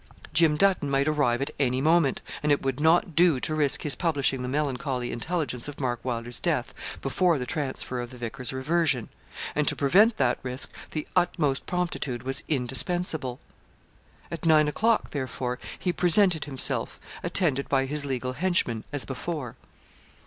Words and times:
Jim 0.33 0.57
Dutton 0.57 0.89
might 0.89 1.07
arrive 1.07 1.43
at 1.43 1.51
any 1.59 1.79
moment, 1.79 2.23
and 2.41 2.51
it 2.51 2.63
would 2.63 2.79
not 2.79 3.15
do 3.15 3.39
to 3.39 3.53
risk 3.53 3.83
his 3.83 3.93
publishing 3.93 4.41
the 4.41 4.47
melancholy 4.47 5.11
intelligence 5.11 5.67
of 5.67 5.79
Mark 5.79 6.03
Wylder's 6.03 6.39
death 6.39 6.73
before 7.03 7.37
the 7.37 7.45
transfer 7.45 8.01
of 8.01 8.09
the 8.09 8.17
vicar's 8.17 8.51
reversion; 8.51 9.09
and 9.53 9.67
to 9.67 9.75
prevent 9.75 10.17
that 10.17 10.39
risk 10.41 10.73
the 10.89 11.07
utmost 11.15 11.67
promptitude 11.67 12.23
was 12.23 12.41
indispensable. 12.47 13.39
At 14.31 14.43
nine 14.43 14.67
o'clock, 14.67 15.11
therefore, 15.11 15.59
he 15.77 15.93
presented 15.93 16.45
himself, 16.45 16.99
attended 17.21 17.69
by 17.69 17.85
his 17.85 18.03
legal 18.03 18.33
henchmen 18.33 18.83
as 18.91 19.05
before. 19.05 19.55